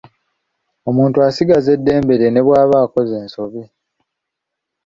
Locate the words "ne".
2.31-2.41